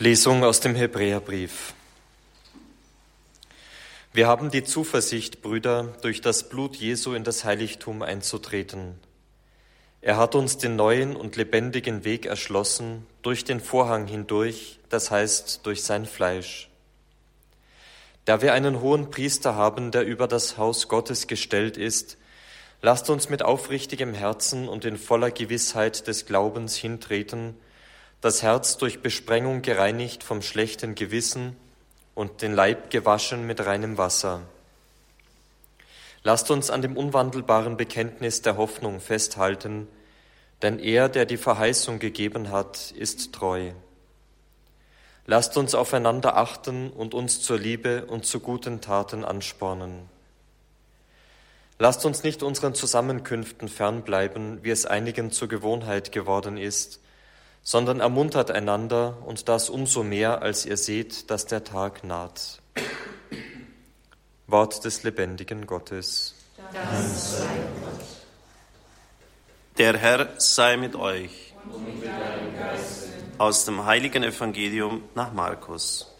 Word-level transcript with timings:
Lesung 0.00 0.44
aus 0.44 0.60
dem 0.60 0.76
Hebräerbrief. 0.76 1.74
Wir 4.12 4.28
haben 4.28 4.52
die 4.52 4.62
Zuversicht, 4.62 5.42
Brüder, 5.42 5.92
durch 6.02 6.20
das 6.20 6.48
Blut 6.48 6.76
Jesu 6.76 7.14
in 7.14 7.24
das 7.24 7.44
Heiligtum 7.44 8.02
einzutreten. 8.02 8.94
Er 10.00 10.16
hat 10.16 10.36
uns 10.36 10.56
den 10.56 10.76
neuen 10.76 11.16
und 11.16 11.34
lebendigen 11.34 12.04
Weg 12.04 12.26
erschlossen 12.26 13.08
durch 13.22 13.42
den 13.42 13.58
Vorhang 13.58 14.06
hindurch, 14.06 14.78
das 14.88 15.10
heißt 15.10 15.66
durch 15.66 15.82
sein 15.82 16.06
Fleisch. 16.06 16.70
Da 18.24 18.40
wir 18.40 18.52
einen 18.52 18.80
hohen 18.80 19.10
Priester 19.10 19.56
haben, 19.56 19.90
der 19.90 20.06
über 20.06 20.28
das 20.28 20.58
Haus 20.58 20.86
Gottes 20.86 21.26
gestellt 21.26 21.76
ist, 21.76 22.18
lasst 22.82 23.10
uns 23.10 23.30
mit 23.30 23.42
aufrichtigem 23.42 24.14
Herzen 24.14 24.68
und 24.68 24.84
in 24.84 24.96
voller 24.96 25.32
Gewissheit 25.32 26.06
des 26.06 26.24
Glaubens 26.24 26.76
hintreten, 26.76 27.56
das 28.20 28.42
Herz 28.42 28.78
durch 28.78 29.00
Besprengung 29.00 29.62
gereinigt 29.62 30.24
vom 30.24 30.42
schlechten 30.42 30.94
Gewissen 30.94 31.56
und 32.14 32.42
den 32.42 32.52
Leib 32.52 32.90
gewaschen 32.90 33.46
mit 33.46 33.64
reinem 33.64 33.96
Wasser. 33.96 34.42
Lasst 36.24 36.50
uns 36.50 36.68
an 36.70 36.82
dem 36.82 36.96
unwandelbaren 36.96 37.76
Bekenntnis 37.76 38.42
der 38.42 38.56
Hoffnung 38.56 39.00
festhalten, 39.00 39.86
denn 40.62 40.80
er, 40.80 41.08
der 41.08 41.26
die 41.26 41.36
Verheißung 41.36 42.00
gegeben 42.00 42.50
hat, 42.50 42.90
ist 42.90 43.32
treu. 43.32 43.70
Lasst 45.26 45.56
uns 45.56 45.76
aufeinander 45.76 46.36
achten 46.36 46.90
und 46.90 47.14
uns 47.14 47.40
zur 47.40 47.58
Liebe 47.58 48.06
und 48.06 48.26
zu 48.26 48.40
guten 48.40 48.80
Taten 48.80 49.24
anspornen. 49.24 50.08
Lasst 51.78 52.04
uns 52.04 52.24
nicht 52.24 52.42
unseren 52.42 52.74
Zusammenkünften 52.74 53.68
fernbleiben, 53.68 54.64
wie 54.64 54.70
es 54.70 54.86
einigen 54.86 55.30
zur 55.30 55.46
Gewohnheit 55.46 56.10
geworden 56.10 56.56
ist, 56.56 56.98
sondern 57.62 58.00
ermuntert 58.00 58.50
einander 58.50 59.18
und 59.24 59.48
das 59.48 59.70
umso 59.70 60.02
mehr, 60.02 60.42
als 60.42 60.64
ihr 60.66 60.76
seht, 60.76 61.30
dass 61.30 61.46
der 61.46 61.64
Tag 61.64 62.04
naht. 62.04 62.60
Wort 64.46 64.84
des 64.84 65.02
lebendigen 65.02 65.66
Gottes. 65.66 66.34
Der 69.76 69.96
Herr 69.96 70.28
sei 70.38 70.76
mit 70.76 70.96
euch. 70.96 71.54
Aus 73.36 73.64
dem 73.66 73.84
heiligen 73.84 74.24
Evangelium 74.24 75.02
nach 75.14 75.32
Markus. 75.32 76.12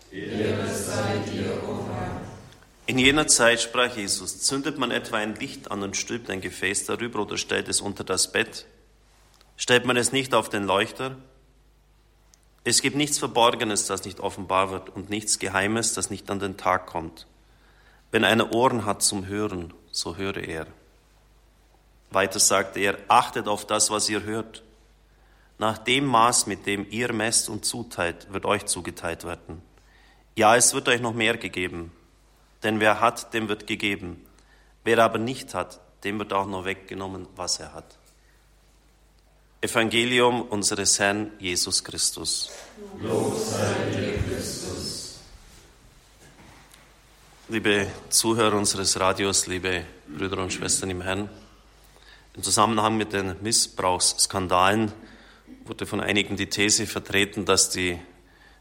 In 2.87 2.99
jener 2.99 3.27
Zeit 3.27 3.61
sprach 3.61 3.97
Jesus, 3.97 4.41
zündet 4.41 4.79
man 4.79 4.91
etwa 4.91 5.19
ein 5.19 5.35
Licht 5.35 5.71
an 5.71 5.83
und 5.83 5.97
stülpt 5.97 6.31
ein 6.31 6.41
Gefäß 6.41 6.87
darüber 6.87 7.21
oder 7.21 7.37
stellt 7.37 7.69
es 7.69 7.81
unter 7.81 8.05
das 8.05 8.33
Bett? 8.33 8.67
Stellt 9.57 9.85
man 9.85 9.97
es 9.97 10.13
nicht 10.13 10.35
auf 10.35 10.49
den 10.49 10.65
Leuchter? 10.65 11.17
Es 12.65 12.83
gibt 12.83 12.97
nichts 12.97 13.19
Verborgenes, 13.19 13.87
das 13.87 14.05
nicht 14.05 14.21
offenbar 14.21 14.71
wird 14.71 14.91
und 14.91 15.11
nichts 15.11 15.39
Geheimes, 15.39 15.95
das 15.95 16.11
nicht 16.11 16.31
an 16.31 16.39
den 16.39 16.57
Tag 16.57 16.87
kommt. 16.87 17.27
Wenn 18.11 18.25
einer 18.25 18.53
Ohren 18.53 18.85
hat 18.85 19.03
zum 19.03 19.27
Hören, 19.27 19.73
so 19.91 20.17
höre 20.17 20.37
er. 20.37 20.67
Weiter 22.11 22.41
sagte 22.41 22.81
er, 22.81 22.99
achtet 23.09 23.49
auf 23.49 23.67
das, 23.67 23.91
was 23.91 24.09
ihr 24.09 24.23
hört. 24.23 24.63
Nach 25.59 25.79
dem 25.79 26.07
Maß, 26.07 26.47
mit 26.47 26.67
dem 26.67 26.87
ihr 26.91 27.13
messt 27.13 27.49
und 27.49 27.65
zuteilt, 27.65 28.33
wird 28.33 28.47
euch 28.47 28.67
zugeteilt 28.67 29.25
werden. 29.25 29.61
Ja, 30.37 30.57
es 30.57 30.73
wird 30.73 30.89
euch 30.89 31.01
noch 31.01 31.15
mehr 31.15 31.37
gegeben. 31.37 31.93
Denn 32.63 32.81
wer 32.81 33.01
hat, 33.01 33.35
dem 33.35 33.49
wird 33.49 33.67
gegeben. 33.67 34.25
Wer 34.85 34.99
aber 35.01 35.19
nicht 35.19 35.55
hat, 35.55 35.81
dem 36.05 36.19
wird 36.19 36.33
auch 36.33 36.47
noch 36.47 36.65
weggenommen, 36.65 37.27
was 37.37 37.61
er 37.61 37.75
hat. 37.75 37.99
Evangelium 39.61 40.43
unseres 40.43 41.01
Herrn 41.01 41.33
Jesus 41.41 41.83
Christus. 41.83 42.49
Lob 43.01 43.37
sei 43.37 43.91
dir, 43.91 44.19
Christus. 44.23 45.19
Liebe 47.49 47.89
Zuhörer 48.09 48.57
unseres 48.57 49.01
Radios, 49.01 49.49
liebe 49.49 49.85
Brüder 50.07 50.39
und 50.39 50.53
Schwestern 50.53 50.91
im 50.91 51.01
Herrn, 51.01 51.29
im 52.37 52.43
Zusammenhang 52.45 52.97
mit 52.97 53.13
den 53.13 53.35
Missbrauchsskandalen 53.43 54.93
wurde 55.65 55.87
von 55.87 56.01
einigen 56.01 56.37
die 56.37 56.49
These 56.49 56.87
vertreten, 56.87 57.45
dass 57.45 57.69
die 57.69 57.99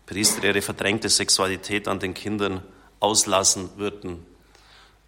Priester 0.07 0.45
ihre 0.45 0.63
verdrängte 0.63 1.09
Sexualität 1.09 1.87
an 1.87 1.99
den 1.99 2.15
Kindern 2.15 2.63
auslassen 2.99 3.69
würden. 3.77 4.25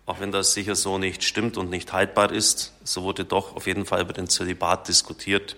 Auch 0.06 0.20
wenn 0.20 0.32
das 0.32 0.54
sicher 0.54 0.76
so 0.76 1.00
nicht 1.00 1.24
stimmt 1.24 1.58
und 1.58 1.72
nicht 1.72 1.94
haltbar 1.94 2.32
ist, 2.32 2.74
so 2.84 3.02
wurde 3.02 3.26
doch 3.26 3.56
auf 3.56 3.66
jeden 3.66 3.88
Fall 3.88 4.02
über 4.02 4.14
den 4.14 4.28
Zölibat 4.28 4.88
diskutiert. 4.88 5.56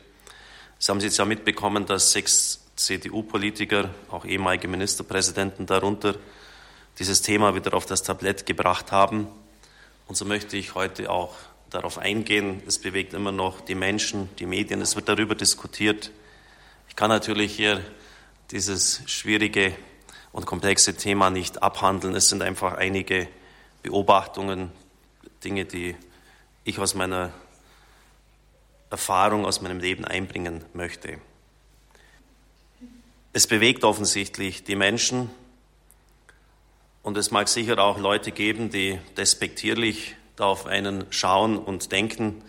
Sie 0.84 0.92
haben 0.92 1.00
jetzt 1.00 1.19
ja 1.19 1.25
mitbekommen, 1.25 1.86
dass 1.86 2.12
sechs 2.12 2.59
CDU-Politiker, 2.75 3.92
auch 4.09 4.25
ehemalige 4.25 4.68
Ministerpräsidenten 4.68 5.68
darunter, 5.68 6.16
dieses 6.97 7.22
Thema 7.22 7.53
wieder 7.53 7.75
auf 7.75 7.86
das 7.86 8.02
Tablett 8.02 8.47
gebracht 8.47 8.92
haben. 8.92 9.28
Und 10.08 10.16
so 10.16 10.25
möchte 10.25 10.58
ich 10.58 10.74
heute 10.74 11.12
auch 11.12 11.36
darauf 11.69 12.00
eingehen. 12.00 12.64
Es 12.66 12.80
bewegt 12.80 13.14
immer 13.14 13.31
noch 13.31 13.62
die 13.62 13.75
Menschen, 13.75 14.28
die 14.40 14.47
Medien. 14.47 14.81
Es 14.81 14.96
wird 14.96 15.08
darüber 15.08 15.36
diskutiert. 15.36 16.09
Ich 16.90 16.96
kann 16.96 17.09
natürlich 17.09 17.56
hier 17.56 17.86
dieses 18.50 19.03
schwierige 19.06 19.75
und 20.31 20.48
komplexe 20.48 20.98
Thema 20.98 21.30
nicht 21.30 21.62
abhandeln. 21.62 22.16
Es 22.16 22.28
sind 22.30 22.42
einfach 22.42 22.74
einige 22.74 23.28
Beobachtungen, 23.84 24.72
Dinge, 25.44 25.66
die 25.66 25.96
ich 26.63 26.80
aus 26.80 26.96
meiner 26.96 27.31
Erfahrung 28.91 29.46
aus 29.46 29.62
meinem 29.62 29.79
Leben 29.79 30.03
einbringen 30.03 30.66
möchte. 30.74 31.18
Es 33.31 33.47
bewegt 33.47 33.85
offensichtlich 33.85 34.66
die 34.66 34.75
Menschen 34.75 35.31
und 37.01 37.18
es 37.18 37.31
mag 37.31 37.47
sicher 37.47 37.80
auch 37.80 37.97
Leute 37.97 38.31
geben, 38.31 38.69
die 38.69 39.00
despektierlich 39.16 40.18
da 40.35 40.46
auf 40.46 40.66
einen 40.66 41.06
schauen 41.09 41.57
und 41.57 41.94
denken, 41.94 42.44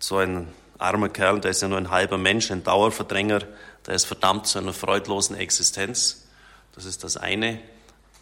so 0.00 0.16
ein 0.16 0.48
armer 0.78 1.08
Kerl, 1.08 1.40
der 1.40 1.52
ist 1.52 1.62
ja 1.62 1.68
nur 1.68 1.78
ein 1.78 1.90
halber 1.90 2.18
Mensch, 2.18 2.50
ein 2.50 2.64
Dauerverdränger, 2.64 3.44
der 3.86 3.94
ist 3.94 4.04
verdammt 4.06 4.48
zu 4.48 4.58
einer 4.58 4.72
freudlosen 4.72 5.36
Existenz. 5.36 6.26
Das 6.74 6.84
ist 6.84 7.04
das 7.04 7.16
eine. 7.16 7.60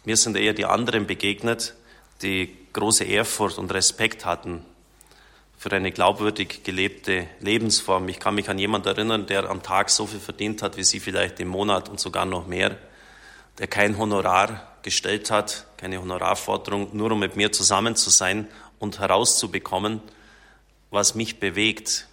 Mir 0.05 0.15
sind 0.15 0.37
eher 0.37 0.53
die 0.53 0.65
anderen 0.65 1.07
begegnet, 1.07 1.73
die 2.21 2.55
große 2.73 3.03
Ehrfurcht 3.03 3.57
und 3.57 3.73
Respekt 3.73 4.25
hatten 4.25 4.63
für 5.61 5.71
eine 5.73 5.91
glaubwürdig 5.91 6.63
gelebte 6.63 7.27
Lebensform. 7.39 8.09
Ich 8.09 8.19
kann 8.19 8.33
mich 8.33 8.49
an 8.49 8.57
jemanden 8.57 8.87
erinnern, 8.87 9.27
der 9.27 9.47
am 9.47 9.61
Tag 9.61 9.91
so 9.91 10.07
viel 10.07 10.19
verdient 10.19 10.63
hat 10.63 10.75
wie 10.75 10.83
Sie 10.83 10.99
vielleicht 10.99 11.39
im 11.39 11.49
Monat 11.49 11.87
und 11.87 11.99
sogar 11.99 12.25
noch 12.25 12.47
mehr, 12.47 12.79
der 13.59 13.67
kein 13.67 13.99
Honorar 13.99 14.79
gestellt 14.81 15.29
hat, 15.29 15.67
keine 15.77 16.01
Honorarforderung, 16.01 16.97
nur 16.97 17.11
um 17.11 17.19
mit 17.19 17.35
mir 17.35 17.51
zusammen 17.51 17.95
zu 17.95 18.09
sein 18.09 18.47
und 18.79 18.97
herauszubekommen, 18.97 20.01
was 20.89 21.13
mich 21.13 21.39
bewegt 21.39 22.07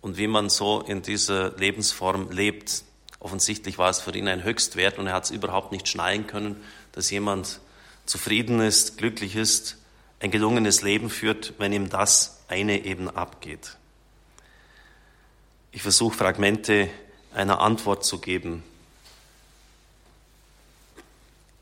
und 0.00 0.18
wie 0.18 0.26
man 0.26 0.50
so 0.50 0.80
in 0.80 1.00
dieser 1.00 1.56
Lebensform 1.56 2.32
lebt. 2.32 2.82
Offensichtlich 3.20 3.78
war 3.78 3.90
es 3.90 4.00
für 4.00 4.10
ihn 4.10 4.26
ein 4.26 4.42
Höchstwert 4.42 4.98
und 4.98 5.06
er 5.06 5.12
hat 5.12 5.26
es 5.26 5.30
überhaupt 5.30 5.70
nicht 5.70 5.86
schnallen 5.86 6.26
können, 6.26 6.56
dass 6.90 7.12
jemand 7.12 7.60
zufrieden 8.06 8.58
ist, 8.58 8.98
glücklich 8.98 9.36
ist, 9.36 9.76
ein 10.18 10.32
gelungenes 10.32 10.82
Leben 10.82 11.10
führt, 11.10 11.54
wenn 11.58 11.72
ihm 11.72 11.90
das 11.90 12.37
eine 12.48 12.84
eben 12.84 13.08
abgeht. 13.08 13.76
Ich 15.70 15.82
versuche 15.82 16.16
Fragmente 16.16 16.88
einer 17.34 17.60
Antwort 17.60 18.04
zu 18.04 18.18
geben. 18.18 18.64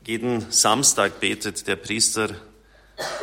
Jeden 0.05 0.49
Samstag 0.51 1.19
betet 1.19 1.67
der 1.67 1.75
Priester 1.75 2.29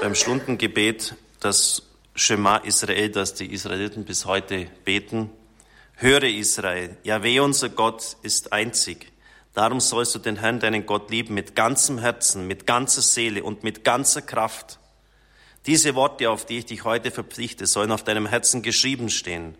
beim 0.00 0.14
Stundengebet 0.14 1.14
das 1.40 1.82
Shema 2.14 2.58
Israel, 2.58 3.08
das 3.08 3.34
die 3.34 3.52
Israeliten 3.52 4.04
bis 4.04 4.26
heute 4.26 4.66
beten. 4.84 5.30
Höre 5.96 6.24
Israel, 6.24 6.96
Jahweh 7.02 7.40
unser 7.40 7.70
Gott 7.70 8.16
ist 8.22 8.52
einzig. 8.52 9.10
Darum 9.54 9.80
sollst 9.80 10.14
du 10.14 10.18
den 10.18 10.36
Herrn, 10.36 10.60
deinen 10.60 10.84
Gott 10.84 11.10
lieben, 11.10 11.34
mit 11.34 11.54
ganzem 11.54 11.98
Herzen, 11.98 12.46
mit 12.46 12.66
ganzer 12.66 13.02
Seele 13.02 13.42
und 13.44 13.64
mit 13.64 13.84
ganzer 13.84 14.20
Kraft. 14.20 14.78
Diese 15.66 15.94
Worte, 15.94 16.30
auf 16.30 16.44
die 16.44 16.58
ich 16.58 16.66
dich 16.66 16.84
heute 16.84 17.10
verpflichte, 17.10 17.66
sollen 17.66 17.90
auf 17.90 18.04
deinem 18.04 18.26
Herzen 18.26 18.62
geschrieben 18.62 19.08
stehen. 19.08 19.56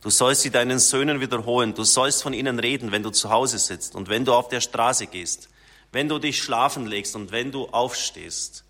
Du 0.00 0.10
sollst 0.10 0.42
sie 0.42 0.50
deinen 0.50 0.78
Söhnen 0.78 1.20
wiederholen. 1.20 1.74
Du 1.74 1.82
sollst 1.82 2.22
von 2.22 2.32
ihnen 2.32 2.60
reden, 2.60 2.92
wenn 2.92 3.02
du 3.02 3.10
zu 3.10 3.30
Hause 3.30 3.58
sitzt 3.58 3.96
und 3.96 4.08
wenn 4.08 4.24
du 4.24 4.32
auf 4.32 4.48
der 4.48 4.60
Straße 4.60 5.08
gehst, 5.08 5.48
wenn 5.90 6.08
du 6.08 6.18
dich 6.20 6.40
schlafen 6.40 6.86
legst 6.86 7.16
und 7.16 7.32
wenn 7.32 7.50
du 7.50 7.66
aufstehst. 7.66 8.64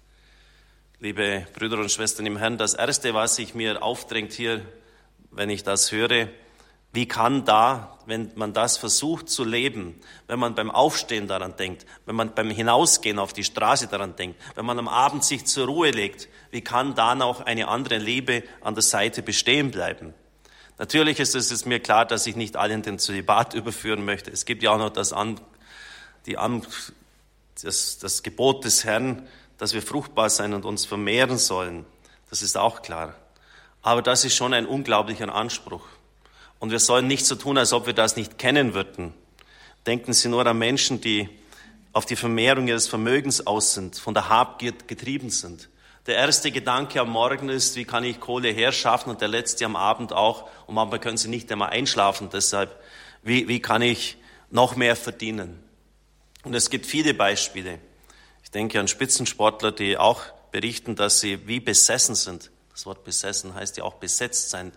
Liebe 1.01 1.47
Brüder 1.53 1.79
und 1.79 1.93
Schwestern 1.93 2.25
im 2.25 2.39
Herrn, 2.39 2.57
das 2.57 2.75
Erste, 2.75 3.13
was 3.13 3.37
sich 3.37 3.55
mir 3.55 3.83
aufdrängt 3.83 4.33
hier, 4.33 4.65
wenn 5.31 5.51
ich 5.51 5.63
das 5.63 5.93
höre, 5.93 6.29
wie 6.93 7.07
kann 7.07 7.45
da, 7.45 7.99
wenn 8.07 8.33
man 8.35 8.55
das 8.55 8.79
versucht 8.79 9.29
zu 9.29 9.45
leben, 9.45 10.01
wenn 10.27 10.39
man 10.39 10.55
beim 10.55 10.71
Aufstehen 10.71 11.29
daran 11.29 11.55
denkt, 11.57 11.85
wenn 12.07 12.17
man 12.17 12.35
beim 12.35 12.51
Hinausgehen 12.51 13.19
auf 13.19 13.35
die 13.35 13.45
Straße 13.45 13.89
daran 13.89 14.17
denkt, 14.17 14.41
wenn 14.55 14.65
man 14.65 14.79
am 14.79 14.89
Abend 14.89 15.23
sich 15.23 15.45
zur 15.45 15.67
Ruhe 15.67 15.91
legt, 15.91 16.29
wie 16.51 16.63
kann 16.63 16.95
da 16.95 17.15
noch 17.15 17.43
eine 17.43 17.69
andere 17.69 17.99
Liebe 17.99 18.43
an 18.63 18.75
der 18.75 18.83
Seite 18.83 19.23
bestehen 19.23 19.71
bleiben? 19.71 20.15
Natürlich 20.79 21.21
ist 21.21 21.35
es 21.35 21.67
mir 21.67 21.81
klar, 21.81 22.07
dass 22.07 22.27
ich 22.27 22.37
nicht 22.37 22.57
alle 22.57 22.73
in 22.73 22.83
den 22.83 22.99
Zölibat 22.99 23.53
überführen 23.55 24.05
möchte. 24.05 24.31
Es 24.31 24.47
gibt 24.47 24.63
ja 24.63 24.71
auch 24.71 24.79
noch 24.79 24.91
das 24.91 25.13
an, 25.13 25.41
die, 26.25 26.39
das, 27.63 27.99
das 27.99 28.23
Gebot 28.23 28.65
des 28.65 28.85
Herrn, 28.85 29.29
dass 29.59 29.75
wir 29.75 29.83
fruchtbar 29.83 30.31
sein 30.31 30.55
und 30.55 30.65
uns 30.65 30.87
vermehren 30.87 31.37
sollen. 31.37 31.85
Das 32.31 32.43
ist 32.43 32.57
auch 32.57 32.81
klar. 32.81 33.15
Aber 33.83 34.03
das 34.03 34.25
ist 34.25 34.37
schon 34.37 34.55
ein 34.55 34.67
unglaublicher 34.67 35.35
Anspruch. 35.35 35.83
Und 36.59 36.71
wir 36.71 36.81
sollen 36.81 37.07
nicht 37.07 37.27
so 37.27 37.35
tun, 37.35 37.59
als 37.59 37.73
ob 37.73 37.87
wir 37.87 37.93
das 37.93 38.17
nicht 38.17 38.39
kennen 38.39 38.75
würden. 38.75 39.15
Denken 39.87 40.13
Sie 40.13 40.29
nur 40.29 40.47
an 40.47 40.59
Menschen, 40.59 41.01
die 41.01 41.29
auf 41.93 42.05
die 42.05 42.17
Vermehrung 42.17 42.69
ihres 42.69 42.89
Vermögens 42.89 43.47
aus 43.47 43.75
sind, 43.75 43.97
von 43.97 44.15
der 44.15 44.29
Habgier 44.29 44.73
getrieben 44.87 45.31
sind. 45.31 45.69
Der 46.07 46.17
erste 46.17 46.51
Gedanke 46.51 47.01
am 47.01 47.11
Morgen 47.11 47.49
ist, 47.49 47.77
wie 47.77 47.85
kann 47.85 48.05
ich 48.05 48.21
Kohle 48.21 48.51
herschaffen 48.51 49.11
und 49.11 49.21
der 49.21 49.29
letzte 49.29 49.65
am 49.65 49.77
Abend 49.77 50.13
auch, 50.13 50.49
und 50.67 50.75
manchmal 50.75 51.01
können 51.01 51.17
sie 51.17 51.29
nicht 51.29 51.51
einmal 51.53 51.71
einschlafen, 51.71 52.29
deshalb, 52.33 52.81
wie, 53.23 53.47
wie 53.49 53.61
kann 53.61 53.83
ich 53.83 54.17
noch 54.51 54.77
mehr 54.77 54.97
verdienen? 54.97 55.63
Und 56.45 56.55
es 56.55 56.71
gibt 56.71 56.87
viele 56.87 57.15
Beispiele. 57.15 57.79
Ich 58.43 58.51
denke 58.51 58.81
an 58.81 58.89
Spitzensportler, 58.89 59.73
die 59.73 59.99
auch 59.99 60.23
berichten, 60.51 60.97
dass 60.97 61.21
sie 61.21 61.47
wie 61.47 61.61
besessen 61.61 62.15
sind. 62.15 62.51
Das 62.71 62.87
Wort 62.87 63.05
besessen 63.05 63.55
heißt 63.55 63.77
ja 63.77 63.85
auch 63.85 63.95
besetzt 63.95 64.51
sein 64.51 64.73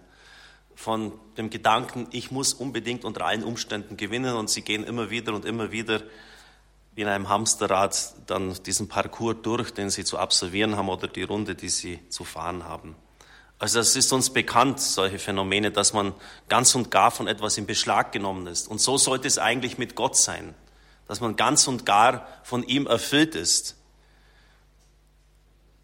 von 0.76 1.14
dem 1.38 1.50
Gedanken, 1.50 2.08
ich 2.12 2.32
muss 2.32 2.54
unbedingt 2.54 3.06
unter 3.06 3.26
allen 3.26 3.44
Umständen 3.44 3.98
gewinnen 3.98 4.36
und 4.36 4.50
sie 4.50 4.62
gehen 4.62 4.84
immer 4.84 5.10
wieder 5.10 5.34
und 5.34 5.46
immer 5.46 5.72
wieder 5.72 6.02
wie 6.94 7.02
in 7.02 7.08
einem 7.08 7.30
Hamsterrad 7.30 8.14
dann 8.28 8.54
diesen 8.64 8.88
Parcours 8.88 9.38
durch, 9.44 9.72
den 9.72 9.90
sie 9.90 10.04
zu 10.04 10.18
absolvieren 10.18 10.76
haben 10.76 10.90
oder 10.90 11.08
die 11.08 11.24
Runde, 11.24 11.56
die 11.56 11.70
sie 11.70 12.00
zu 12.10 12.24
fahren 12.24 12.66
haben. 12.66 12.96
Also 13.60 13.80
das 13.80 13.96
ist 13.96 14.12
uns 14.12 14.32
bekannt, 14.32 14.80
solche 14.80 15.20
Phänomene, 15.20 15.72
dass 15.72 15.94
man 15.94 16.14
ganz 16.50 16.74
und 16.74 16.90
gar 16.90 17.12
von 17.12 17.28
etwas 17.28 17.58
in 17.58 17.68
Beschlag 17.68 18.12
genommen 18.12 18.48
ist. 18.48 18.68
Und 18.68 18.82
so 18.82 18.98
sollte 18.98 19.28
es 19.28 19.38
eigentlich 19.38 19.78
mit 19.78 19.96
Gott 19.96 20.18
sein, 20.18 20.56
dass 21.08 21.22
man 21.22 21.36
ganz 21.36 21.68
und 21.68 21.86
gar 21.86 22.28
von 22.44 22.64
ihm 22.64 22.88
erfüllt 22.88 23.36
ist. 23.36 23.78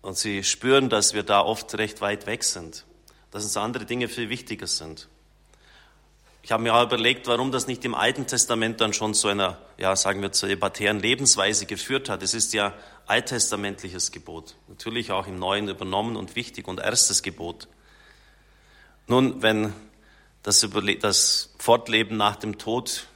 Und 0.01 0.17
sie 0.17 0.43
spüren, 0.43 0.89
dass 0.89 1.13
wir 1.13 1.23
da 1.23 1.41
oft 1.41 1.77
recht 1.77 2.01
weit 2.01 2.25
weg 2.25 2.43
sind, 2.43 2.85
dass 3.31 3.43
uns 3.43 3.57
andere 3.57 3.85
Dinge 3.85 4.07
viel 4.07 4.29
wichtiger 4.29 4.67
sind. 4.67 5.07
Ich 6.47 6.51
habe 6.53 6.63
mir 6.63 6.73
auch 6.73 6.83
überlegt, 6.83 7.27
warum 7.27 7.51
das 7.51 7.67
nicht 7.67 7.83
im 7.83 7.93
Alten 7.93 8.25
Testament 8.25 8.79
dann 8.79 8.93
schon 8.93 9.13
zu 9.13 9.27
einer, 9.27 9.57
ja, 9.77 9.95
sagen 9.97 10.21
wir, 10.21 10.31
zölibatären 10.31 10.99
Lebensweise 10.99 11.65
geführt 11.65 12.07
hat. 12.07 12.23
Es 12.23 12.33
ist 12.33 12.53
ja 12.53 12.73
alttestamentliches 13.05 14.13
Gebot. 14.13 14.55
Natürlich 14.69 15.11
auch 15.11 15.27
im 15.27 15.39
Neuen 15.39 15.67
übernommen 15.67 16.15
und 16.15 16.37
wichtig 16.37 16.69
und 16.69 16.79
erstes 16.79 17.21
Gebot. 17.21 17.67
Nun, 19.07 19.41
wenn 19.41 19.73
das, 20.43 20.63
Überle 20.63 20.97
das 20.97 21.53
Fortleben 21.57 22.15
nach 22.15 22.37
dem 22.37 22.57
Tod 22.57 23.07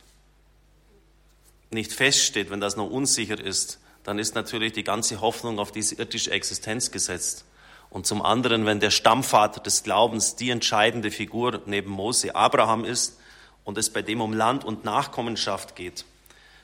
nicht 1.69 1.94
feststeht, 1.94 2.50
wenn 2.50 2.60
das 2.60 2.75
noch 2.75 2.90
unsicher 2.90 3.40
ist, 3.40 3.80
dann 4.04 4.19
ist 4.19 4.36
natürlich 4.36 4.74
die 4.74 4.84
ganze 4.84 5.22
Hoffnung 5.22 5.60
auf 5.60 5.72
diese 5.72 5.96
irdische 5.96 6.31
Existenz 6.31 6.92
gesetzt. 6.92 7.46
Und 7.91 8.07
zum 8.07 8.21
anderen, 8.23 8.65
wenn 8.65 8.79
der 8.79 8.89
Stammvater 8.89 9.59
des 9.61 9.83
Glaubens 9.83 10.35
die 10.35 10.49
entscheidende 10.49 11.11
Figur 11.11 11.61
neben 11.65 11.91
Mose 11.91 12.35
Abraham 12.35 12.85
ist, 12.85 13.19
und 13.63 13.77
es 13.77 13.91
bei 13.91 14.01
dem 14.01 14.21
um 14.21 14.33
Land 14.33 14.63
und 14.63 14.85
Nachkommenschaft 14.85 15.75
geht, 15.75 16.05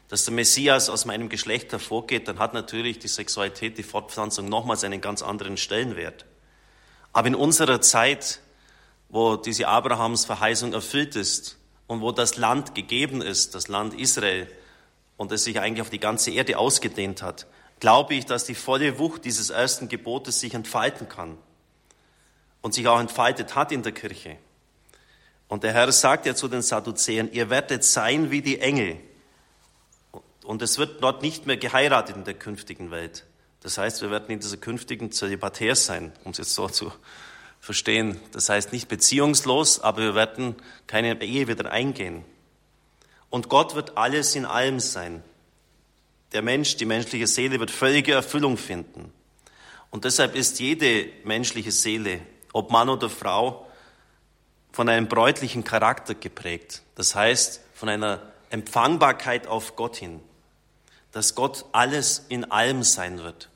dass 0.07 0.25
der 0.25 0.33
Messias 0.33 0.89
aus 0.89 1.05
meinem 1.05 1.29
Geschlecht 1.29 1.71
hervorgeht, 1.71 2.27
dann 2.27 2.39
hat 2.39 2.53
natürlich 2.53 2.97
die 2.97 3.07
Sexualität, 3.07 3.77
die 3.77 3.83
Fortpflanzung 3.83 4.47
nochmals 4.47 4.83
einen 4.83 5.01
ganz 5.01 5.21
anderen 5.21 5.57
Stellenwert. 5.57 6.25
Aber 7.13 7.27
in 7.27 7.35
unserer 7.35 7.81
Zeit, 7.81 8.39
wo 9.09 9.35
diese 9.35 9.67
Abrahams 9.67 10.25
Verheißung 10.25 10.73
erfüllt 10.73 11.15
ist 11.15 11.57
und 11.87 12.01
wo 12.01 12.11
das 12.11 12.37
Land 12.37 12.73
gegeben 12.73 13.21
ist, 13.21 13.53
das 13.53 13.67
Land 13.67 13.93
Israel, 13.93 14.47
und 15.17 15.31
es 15.31 15.43
sich 15.43 15.59
eigentlich 15.59 15.81
auf 15.81 15.89
die 15.89 15.99
ganze 15.99 16.31
Erde 16.31 16.57
ausgedehnt 16.57 17.21
hat, 17.21 17.47
glaube 17.79 18.15
ich, 18.15 18.25
dass 18.25 18.45
die 18.45 18.55
volle 18.55 18.99
Wucht 18.99 19.25
dieses 19.25 19.49
ersten 19.49 19.89
Gebotes 19.89 20.39
sich 20.39 20.53
entfalten 20.53 21.07
kann 21.07 21.37
und 22.61 22.73
sich 22.73 22.87
auch 22.87 22.99
entfaltet 22.99 23.55
hat 23.55 23.71
in 23.71 23.83
der 23.83 23.91
Kirche. 23.91 24.37
Und 25.47 25.63
der 25.63 25.73
Herr 25.73 25.91
sagt 25.91 26.25
ja 26.25 26.35
zu 26.35 26.47
den 26.47 26.61
Sadduzäern, 26.61 27.31
ihr 27.31 27.49
werdet 27.49 27.83
sein 27.83 28.31
wie 28.31 28.41
die 28.41 28.59
Engel. 28.59 28.97
Und 30.43 30.61
es 30.61 30.77
wird 30.77 31.01
dort 31.03 31.21
nicht 31.21 31.45
mehr 31.45 31.57
geheiratet 31.57 32.15
in 32.15 32.23
der 32.23 32.33
künftigen 32.33 32.91
Welt. 32.91 33.25
Das 33.61 33.77
heißt, 33.77 34.01
wir 34.01 34.11
werden 34.11 34.29
in 34.29 34.39
dieser 34.39 34.57
künftigen 34.57 35.11
zölibatär 35.11 35.75
sein, 35.75 36.11
um 36.23 36.31
es 36.31 36.37
jetzt 36.37 36.53
so 36.53 36.69
zu 36.69 36.91
verstehen. 37.59 38.19
Das 38.31 38.49
heißt 38.49 38.71
nicht 38.71 38.87
beziehungslos, 38.87 39.79
aber 39.81 40.01
wir 40.01 40.15
werden 40.15 40.55
keine 40.85 41.21
Ehe 41.21 41.47
wieder 41.47 41.71
eingehen. 41.71 42.23
Und 43.29 43.49
Gott 43.49 43.75
wird 43.75 43.97
alles 43.97 44.35
in 44.35 44.45
allem 44.45 44.79
sein. 44.79 45.23
Der 46.33 46.41
Mensch, 46.41 46.77
die 46.77 46.85
menschliche 46.85 47.27
Seele 47.27 47.59
wird 47.59 47.71
völlige 47.71 48.13
Erfüllung 48.13 48.57
finden. 48.57 49.13
Und 49.89 50.05
deshalb 50.05 50.35
ist 50.35 50.59
jede 50.59 51.09
menschliche 51.23 51.71
Seele, 51.71 52.19
ob 52.53 52.71
Mann 52.71 52.89
oder 52.89 53.09
Frau, 53.09 53.65
von 54.71 54.89
einem 54.89 55.07
bräutlichen 55.07 55.63
Charakter 55.63 56.13
geprägt. 56.13 56.83
Das 56.95 57.15
heißt, 57.15 57.61
von 57.73 57.89
einer 57.89 58.21
Empfangbarkeit 58.49 59.47
auf 59.47 59.75
Gott 59.75 59.95
hin, 59.95 60.19
dass 61.11 61.35
Gott 61.35 61.65
alles 61.71 62.25
in 62.29 62.51
allem 62.51 62.83
sein 62.83 63.19
wird. 63.19 63.49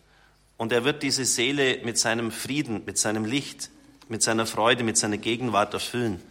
Und 0.58 0.72
er 0.72 0.84
wird 0.84 1.04
diese 1.04 1.26
Seele 1.26 1.80
mit 1.84 1.98
seinem 1.98 2.32
Frieden, 2.32 2.84
mit 2.86 2.98
seinem 2.98 3.26
Licht, 3.26 3.70
mit 4.08 4.24
seiner 4.24 4.46
Freude, 4.46 4.84
mit 4.84 4.98
seiner 4.98 5.18
Gegenwart 5.18 5.74
erfüllen. 5.74 6.22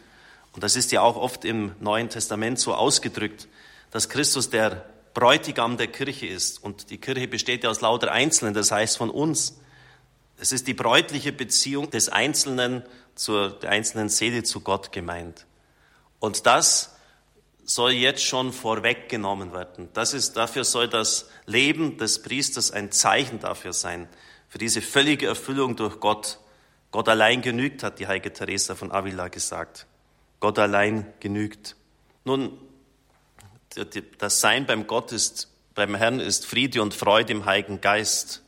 Und 0.52 0.64
das 0.64 0.76
ist 0.76 0.92
ja 0.92 1.02
auch 1.02 1.16
oft 1.16 1.44
im 1.44 1.72
Neuen 1.80 2.08
Testament 2.08 2.58
so 2.58 2.74
ausgedrückt, 2.74 3.48
dass 3.90 4.08
Christus 4.08 4.50
der 4.50 4.84
Bräutigam 5.14 5.76
der 5.76 5.88
Kirche 5.88 6.26
ist. 6.26 6.62
Und 6.62 6.90
die 6.90 6.98
Kirche 6.98 7.28
besteht 7.28 7.64
ja 7.64 7.70
aus 7.70 7.80
lauter 7.80 8.12
Einzelnen, 8.12 8.54
das 8.54 8.70
heißt 8.70 8.96
von 8.96 9.10
uns. 9.10 9.60
Es 10.38 10.52
ist 10.52 10.66
die 10.68 10.74
bräutliche 10.74 11.32
Beziehung 11.32 11.90
des 11.90 12.08
Einzelnen 12.08 12.82
zur 13.14 13.50
der 13.50 13.70
einzelnen 13.70 14.08
Seele 14.08 14.42
zu 14.42 14.60
Gott 14.60 14.92
gemeint. 14.92 15.46
Und 16.18 16.46
das 16.46 16.96
soll 17.64 17.92
jetzt 17.92 18.24
schon 18.24 18.52
vorweggenommen 18.52 19.52
werden. 19.52 19.88
Das 19.92 20.14
ist, 20.14 20.36
dafür 20.36 20.64
soll 20.64 20.88
das 20.88 21.28
Leben 21.46 21.98
des 21.98 22.22
Priesters 22.22 22.70
ein 22.70 22.90
Zeichen 22.90 23.38
dafür 23.38 23.72
sein, 23.72 24.08
für 24.48 24.58
diese 24.58 24.82
völlige 24.82 25.26
Erfüllung 25.26 25.76
durch 25.76 26.00
Gott. 26.00 26.40
Gott 26.90 27.08
allein 27.08 27.40
genügt, 27.40 27.82
hat 27.84 28.00
die 28.00 28.08
heilige 28.08 28.32
Teresa 28.32 28.74
von 28.74 28.90
Avila 28.90 29.28
gesagt. 29.28 29.86
Gott 30.40 30.58
allein 30.58 31.06
genügt. 31.20 31.76
Nun, 32.24 32.58
das 34.18 34.40
Sein 34.40 34.66
beim 34.66 34.86
Gott 34.86 35.12
ist, 35.12 35.48
beim 35.74 35.94
Herrn 35.94 36.20
ist 36.20 36.46
Friede 36.46 36.82
und 36.82 36.94
Freude 36.94 37.32
im 37.32 37.44
Heiligen 37.44 37.80
Geist. 37.80 38.42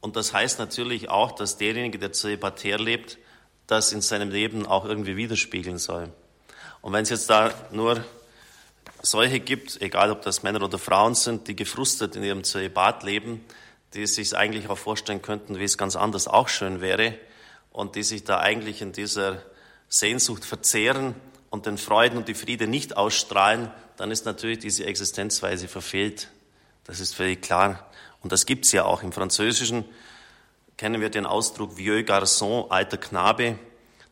Und 0.00 0.16
das 0.16 0.34
heißt 0.34 0.58
natürlich 0.58 1.08
auch, 1.08 1.32
dass 1.32 1.56
derjenige, 1.56 1.98
der 1.98 2.12
zölibatär 2.12 2.78
lebt, 2.78 3.18
das 3.66 3.92
in 3.92 4.02
seinem 4.02 4.30
Leben 4.30 4.66
auch 4.66 4.84
irgendwie 4.84 5.16
widerspiegeln 5.16 5.78
soll. 5.78 6.12
Und 6.82 6.92
wenn 6.92 7.04
es 7.04 7.10
jetzt 7.10 7.30
da 7.30 7.54
nur 7.70 8.04
solche 9.00 9.40
gibt, 9.40 9.80
egal 9.80 10.10
ob 10.10 10.20
das 10.22 10.42
Männer 10.42 10.62
oder 10.62 10.78
Frauen 10.78 11.14
sind, 11.14 11.48
die 11.48 11.56
gefrustet 11.56 12.16
in 12.16 12.22
ihrem 12.22 12.44
Zölibat 12.44 13.02
leben, 13.02 13.42
die 13.94 14.06
sich 14.06 14.36
eigentlich 14.36 14.68
auch 14.68 14.76
vorstellen 14.76 15.22
könnten, 15.22 15.58
wie 15.58 15.64
es 15.64 15.78
ganz 15.78 15.96
anders 15.96 16.28
auch 16.28 16.48
schön 16.48 16.82
wäre 16.82 17.14
und 17.70 17.96
die 17.96 18.02
sich 18.02 18.24
da 18.24 18.40
eigentlich 18.40 18.82
in 18.82 18.92
dieser 18.92 19.42
Sehnsucht 19.88 20.44
verzehren 20.44 21.14
und 21.54 21.66
den 21.66 21.78
Freuden 21.78 22.18
und 22.18 22.26
die 22.26 22.34
Friede 22.34 22.66
nicht 22.66 22.96
ausstrahlen, 22.96 23.70
dann 23.96 24.10
ist 24.10 24.26
natürlich 24.26 24.58
diese 24.58 24.86
Existenzweise 24.86 25.68
verfehlt. 25.68 26.28
Das 26.82 26.98
ist 26.98 27.14
völlig 27.14 27.42
klar. 27.42 27.88
Und 28.22 28.32
das 28.32 28.44
gibt's 28.44 28.72
ja 28.72 28.84
auch. 28.84 29.04
Im 29.04 29.12
Französischen 29.12 29.84
kennen 30.76 31.00
wir 31.00 31.10
den 31.10 31.26
Ausdruck 31.26 31.76
vieux 31.76 32.04
garçon, 32.04 32.68
alter 32.70 32.96
Knabe. 32.96 33.56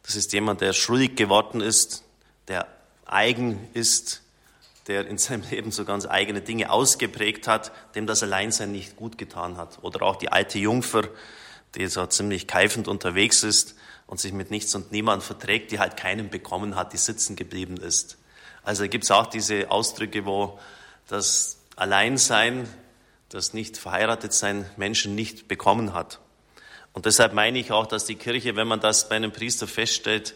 Das 0.04 0.14
ist 0.14 0.32
jemand, 0.32 0.60
der 0.60 0.72
schuldig 0.72 1.16
geworden 1.16 1.60
ist, 1.60 2.04
der 2.46 2.68
eigen 3.06 3.58
ist, 3.74 4.22
der 4.86 5.08
in 5.08 5.18
seinem 5.18 5.42
Leben 5.50 5.72
so 5.72 5.84
ganz 5.84 6.06
eigene 6.06 6.42
Dinge 6.42 6.70
ausgeprägt 6.70 7.48
hat, 7.48 7.72
dem 7.96 8.06
das 8.06 8.22
Alleinsein 8.22 8.70
nicht 8.70 8.94
gut 8.94 9.18
getan 9.18 9.56
hat. 9.56 9.80
Oder 9.82 10.02
auch 10.02 10.14
die 10.14 10.30
alte 10.30 10.60
Jungfer, 10.60 11.08
die 11.74 11.88
so 11.88 12.06
ziemlich 12.06 12.46
keifend 12.46 12.86
unterwegs 12.86 13.42
ist 13.42 13.74
und 14.06 14.20
sich 14.20 14.32
mit 14.32 14.50
nichts 14.50 14.74
und 14.74 14.92
niemand 14.92 15.22
verträgt, 15.22 15.72
die 15.72 15.78
halt 15.78 15.96
keinen 15.96 16.30
bekommen 16.30 16.76
hat, 16.76 16.92
die 16.92 16.98
sitzen 16.98 17.36
geblieben 17.36 17.76
ist. 17.76 18.18
Also 18.62 18.88
gibt 18.88 19.04
es 19.04 19.10
auch 19.10 19.26
diese 19.26 19.70
Ausdrücke, 19.70 20.24
wo 20.26 20.58
das 21.08 21.58
Alleinsein 21.76 22.68
das 23.28 23.54
nicht 23.54 23.76
verheiratet 23.76 24.32
sein 24.32 24.68
Menschen 24.76 25.14
nicht 25.14 25.48
bekommen 25.48 25.94
hat. 25.94 26.20
Und 26.92 27.06
deshalb 27.06 27.32
meine 27.32 27.58
ich 27.58 27.72
auch, 27.72 27.86
dass 27.86 28.04
die 28.04 28.16
Kirche, 28.16 28.56
wenn 28.56 28.68
man 28.68 28.80
das 28.80 29.08
bei 29.08 29.16
einem 29.16 29.32
Priester 29.32 29.66
feststellt, 29.66 30.34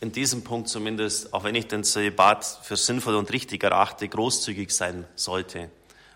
in 0.00 0.12
diesem 0.12 0.44
Punkt 0.44 0.68
zumindest, 0.68 1.34
auch 1.34 1.44
wenn 1.44 1.54
ich 1.54 1.66
den 1.66 1.84
Zölibat 1.84 2.44
für 2.62 2.76
sinnvoll 2.76 3.16
und 3.16 3.30
richtig 3.32 3.62
erachte, 3.64 4.08
großzügig 4.08 4.70
sein 4.70 5.04
sollte. 5.14 5.70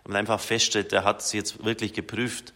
Man 0.07 0.17
einfach 0.17 0.41
feststellt, 0.41 0.93
er 0.93 1.05
hat 1.05 1.23
sie 1.23 1.37
jetzt 1.37 1.65
wirklich 1.65 1.93
geprüft, 1.93 2.53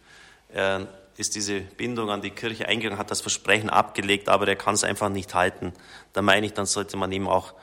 er 0.49 0.87
ist 1.19 1.35
diese 1.35 1.59
Bindung 1.59 2.09
an 2.09 2.21
die 2.21 2.31
Kirche 2.31 2.65
eingegangen, 2.67 2.97
hat 2.97 3.11
das 3.11 3.19
Versprechen 3.19 3.69
abgelegt, 3.69 4.29
aber 4.29 4.47
er 4.47 4.55
kann 4.55 4.73
es 4.73 4.85
einfach 4.85 5.09
nicht 5.09 5.33
halten. 5.33 5.73
Da 6.13 6.21
meine 6.21 6.45
ich, 6.45 6.53
dann 6.53 6.65
sollte 6.65 6.95
man 6.95 7.11
ihm 7.11 7.27
auch 7.27 7.53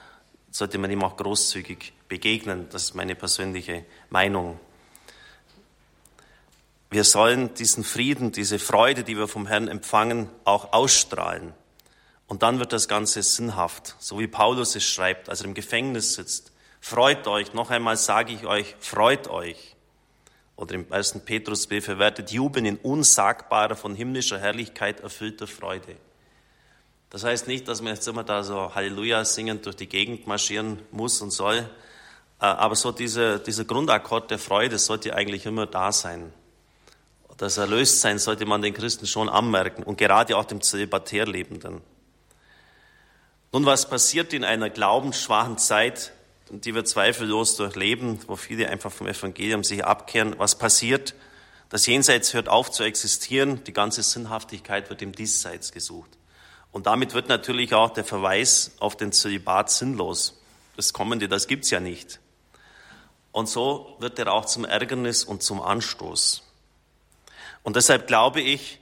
sollte 0.51 0.79
man 0.79 0.91
ihm 0.91 1.03
auch 1.03 1.17
großzügig 1.17 1.93
begegnen. 2.09 2.69
Das 2.71 2.85
ist 2.85 2.95
meine 2.95 3.15
persönliche 3.15 3.85
Meinung. 4.11 4.59
Wir 6.91 7.05
sollen 7.05 7.53
diesen 7.55 7.85
Frieden, 7.85 8.33
diese 8.33 8.59
Freude, 8.59 9.05
die 9.05 9.17
wir 9.17 9.29
vom 9.29 9.47
Herrn 9.47 9.69
empfangen, 9.69 10.31
auch 10.45 10.73
ausstrahlen. 10.73 11.53
Und 12.27 12.43
dann 12.43 12.59
wird 12.59 12.73
das 12.73 12.89
Ganze 12.89 13.23
sinnhaft, 13.23 13.97
so 13.99 14.19
wie 14.19 14.27
Paulus 14.27 14.75
es 14.77 14.85
schreibt, 14.85 15.29
als 15.29 15.41
er 15.43 15.47
im 15.47 15.55
Gefängnis 15.55 16.15
sitzt. 16.15 16.53
Freut 16.81 17.27
euch, 17.27 17.53
noch 17.53 17.71
einmal 17.71 17.97
sage 17.97 18.33
ich 18.33 18.47
euch, 18.47 18.77
freut 18.81 19.29
euch. 19.29 19.76
Oder 20.57 20.75
im 20.75 20.91
ersten 20.91 21.21
Petrusbrief, 21.21 21.87
er 21.89 21.99
werdet 21.99 22.31
jubeln 22.31 22.65
in 22.65 22.77
unsagbarer, 22.79 23.77
von 23.77 23.95
himmlischer 23.95 24.39
Herrlichkeit 24.39 25.01
erfüllter 25.01 25.47
Freude. 25.47 25.97
Das 27.11 27.25
heißt 27.25 27.47
nicht, 27.47 27.69
dass 27.69 27.83
man 27.83 27.95
jetzt 27.95 28.09
immer 28.09 28.25
da 28.25 28.43
so 28.43 28.75
Halleluja 28.75 29.25
singend 29.25 29.67
durch 29.67 29.77
die 29.77 29.89
Gegend 29.89 30.27
marschieren 30.27 30.81
muss 30.91 31.21
und 31.21 31.31
soll, 31.31 31.69
äh, 32.41 32.45
aber 32.45 32.75
so 32.75 32.91
dieser, 32.91 33.39
dieser 33.39 33.65
Grundakkord 33.65 34.31
der 34.31 34.39
Freude 34.39 34.79
sollte 34.79 35.15
eigentlich 35.15 35.47
immer 35.47 35.67
da 35.67 35.93
sein. 35.93 36.33
Das 37.37 37.59
Erlöstsein 37.59 38.19
sollte 38.19 38.47
man 38.47 38.63
den 38.63 38.73
Christen 38.73 39.07
schon 39.07 39.29
anmerken 39.29 39.83
und 39.83 39.99
gerade 39.99 40.37
auch 40.37 40.47
dem 40.47 40.63
Zölibatärlebenden. 40.63 41.83
Nun, 43.53 43.67
was 43.67 43.89
passiert 43.89 44.33
in 44.33 44.43
einer 44.45 44.71
glaubensschwachen 44.71 45.59
Zeit, 45.59 46.13
die 46.51 46.75
wir 46.75 46.85
zweifellos 46.85 47.57
durchleben, 47.57 48.19
wo 48.27 48.37
viele 48.37 48.69
einfach 48.69 48.93
vom 48.93 49.07
Evangelium 49.07 49.65
sich 49.65 49.85
abkehren? 49.85 50.35
Was 50.39 50.57
passiert? 50.57 51.15
Das 51.69 51.87
Jenseits 51.87 52.35
hört 52.35 52.49
auf 52.49 52.71
zu 52.71 52.85
existieren, 52.85 53.65
die 53.65 53.73
ganze 53.73 54.03
Sinnhaftigkeit 54.03 54.89
wird 54.89 55.03
im 55.03 55.13
Diesseits 55.13 55.73
gesucht. 55.73 56.11
Und 56.71 56.87
damit 56.87 57.15
wird 57.15 57.29
natürlich 57.29 57.75
auch 57.75 57.91
der 57.91 58.05
Verweis 58.05 58.73
auf 58.79 58.97
den 58.97 59.11
Zölibat 59.11 59.71
sinnlos. 59.71 60.41
Das 60.77 60.93
Kommende, 60.93 61.29
das 61.29 61.49
gibt's 61.49 61.71
ja 61.71 61.81
nicht. 61.81 62.21
Und 63.33 63.49
so 63.49 63.97
wird 63.99 64.19
er 64.19 64.33
auch 64.33 64.45
zum 64.45 64.65
Ärgernis 64.65 65.25
und 65.25 65.43
zum 65.43 65.61
Anstoß. 65.61 66.43
Und 67.63 67.77
deshalb 67.77 68.07
glaube 68.07 68.41
ich, 68.41 68.79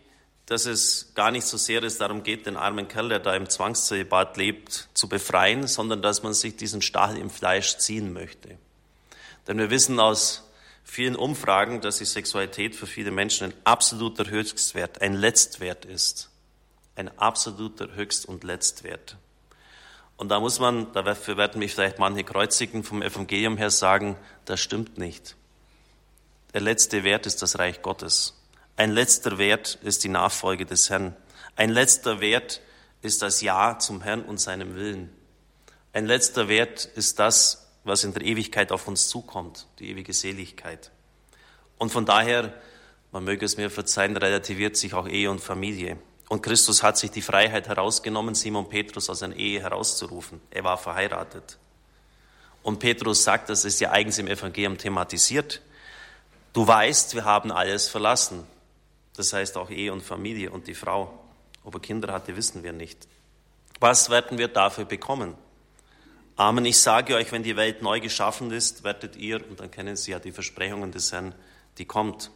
dass 0.46 0.66
es 0.66 1.12
gar 1.14 1.30
nicht 1.30 1.46
so 1.46 1.56
sehr 1.56 1.82
es 1.82 1.98
darum 1.98 2.22
geht, 2.22 2.46
den 2.46 2.56
armen 2.56 2.86
Kerl, 2.88 3.08
der 3.08 3.20
da 3.20 3.34
im 3.34 3.48
Zwangszölibat 3.48 4.36
lebt, 4.36 4.88
zu 4.94 5.08
befreien, 5.08 5.66
sondern 5.66 6.02
dass 6.02 6.22
man 6.22 6.34
sich 6.34 6.56
diesen 6.56 6.82
Stachel 6.82 7.16
im 7.18 7.30
Fleisch 7.30 7.78
ziehen 7.78 8.12
möchte. 8.12 8.58
Denn 9.46 9.58
wir 9.58 9.70
wissen 9.70 9.98
aus 10.00 10.48
vielen 10.84 11.16
Umfragen, 11.16 11.80
dass 11.80 11.98
die 11.98 12.04
Sexualität 12.04 12.74
für 12.74 12.86
viele 12.86 13.10
Menschen 13.10 13.46
ein 13.46 13.54
absoluter 13.64 14.28
Höchstwert, 14.28 15.00
ein 15.00 15.14
Letztwert 15.14 15.86
ist. 15.86 16.30
Ein 16.96 17.16
absoluter 17.18 17.94
Höchst- 17.94 18.26
und 18.26 18.44
Letztwert. 18.44 19.16
Und 20.16 20.28
da 20.28 20.38
muss 20.38 20.60
man, 20.60 20.92
dafür 20.92 21.36
werden 21.36 21.58
mich 21.58 21.74
vielleicht 21.74 21.98
manche 21.98 22.22
kreuzigen 22.22 22.84
vom 22.84 23.02
Evangelium 23.02 23.56
her 23.56 23.70
sagen, 23.70 24.16
das 24.44 24.60
stimmt 24.60 24.98
nicht. 24.98 25.36
Der 26.52 26.60
letzte 26.60 27.02
Wert 27.02 27.26
ist 27.26 27.42
das 27.42 27.58
Reich 27.58 27.82
Gottes. 27.82 28.34
Ein 28.76 28.90
letzter 28.90 29.38
Wert 29.38 29.78
ist 29.82 30.02
die 30.02 30.08
Nachfolge 30.08 30.66
des 30.66 30.90
Herrn. 30.90 31.14
Ein 31.54 31.70
letzter 31.70 32.20
Wert 32.20 32.60
ist 33.02 33.22
das 33.22 33.40
Ja 33.40 33.78
zum 33.78 34.02
Herrn 34.02 34.22
und 34.22 34.40
seinem 34.40 34.74
Willen. 34.74 35.10
Ein 35.92 36.06
letzter 36.06 36.48
Wert 36.48 36.86
ist 36.96 37.20
das, 37.20 37.68
was 37.84 38.02
in 38.02 38.12
der 38.14 38.22
Ewigkeit 38.22 38.72
auf 38.72 38.88
uns 38.88 39.08
zukommt, 39.08 39.68
die 39.78 39.90
ewige 39.90 40.12
Seligkeit. 40.12 40.90
Und 41.78 41.92
von 41.92 42.04
daher, 42.04 42.52
man 43.12 43.22
möge 43.22 43.46
es 43.46 43.56
mir 43.56 43.70
verzeihen, 43.70 44.16
relativiert 44.16 44.76
sich 44.76 44.94
auch 44.94 45.06
Ehe 45.06 45.30
und 45.30 45.40
Familie. 45.40 45.96
Und 46.28 46.42
Christus 46.42 46.82
hat 46.82 46.98
sich 46.98 47.12
die 47.12 47.22
Freiheit 47.22 47.68
herausgenommen, 47.68 48.34
Simon 48.34 48.68
Petrus 48.68 49.08
aus 49.08 49.22
einer 49.22 49.36
Ehe 49.36 49.60
herauszurufen. 49.60 50.40
Er 50.50 50.64
war 50.64 50.78
verheiratet. 50.78 51.58
Und 52.64 52.80
Petrus 52.80 53.22
sagt, 53.22 53.50
das 53.50 53.64
ist 53.64 53.78
ja 53.78 53.92
eigens 53.92 54.18
im 54.18 54.26
Evangelium 54.26 54.78
thematisiert. 54.78 55.60
Du 56.54 56.66
weißt, 56.66 57.14
wir 57.14 57.24
haben 57.24 57.52
alles 57.52 57.88
verlassen. 57.88 58.44
Das 59.16 59.32
heißt 59.32 59.56
auch 59.56 59.70
Ehe 59.70 59.92
und 59.92 60.02
Familie 60.02 60.50
und 60.50 60.66
die 60.66 60.74
Frau. 60.74 61.18
Ob 61.62 61.74
er 61.74 61.80
Kinder 61.80 62.12
hatte, 62.12 62.36
wissen 62.36 62.62
wir 62.62 62.72
nicht. 62.72 63.08
Was 63.80 64.10
werden 64.10 64.38
wir 64.38 64.48
dafür 64.48 64.84
bekommen? 64.84 65.34
Amen, 66.36 66.64
ich 66.64 66.78
sage 66.78 67.14
euch, 67.14 67.30
wenn 67.30 67.44
die 67.44 67.56
Welt 67.56 67.80
neu 67.80 68.00
geschaffen 68.00 68.50
ist, 68.50 68.82
werdet 68.82 69.14
ihr, 69.14 69.48
und 69.48 69.60
dann 69.60 69.70
kennen 69.70 69.94
Sie 69.94 70.10
ja 70.10 70.18
die 70.18 70.32
Versprechungen 70.32 70.90
des 70.90 71.12
Herrn, 71.12 71.34
die 71.78 71.84
kommt. 71.84 72.32